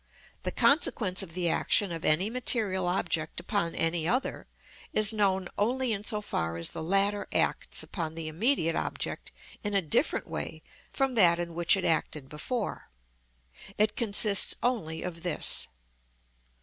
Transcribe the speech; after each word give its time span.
The 0.41 0.51
consequence 0.51 1.21
of 1.21 1.35
the 1.35 1.47
action 1.47 1.91
of 1.91 2.03
any 2.03 2.27
material 2.31 2.87
object 2.87 3.39
upon 3.39 3.75
any 3.75 4.07
other, 4.07 4.47
is 4.93 5.13
known 5.13 5.47
only 5.59 5.93
in 5.93 6.03
so 6.03 6.21
far 6.21 6.57
as 6.57 6.71
the 6.71 6.81
latter 6.81 7.27
acts 7.31 7.83
upon 7.83 8.15
the 8.15 8.27
immediate 8.27 8.75
object 8.75 9.31
in 9.63 9.75
a 9.75 9.81
different 9.83 10.27
way 10.27 10.63
from 10.91 11.13
that 11.13 11.37
in 11.37 11.53
which 11.53 11.77
it 11.77 11.85
acted 11.85 12.29
before; 12.29 12.89
it 13.77 13.95
consists 13.95 14.55
only 14.63 15.03
of 15.03 15.21
this. 15.21 15.67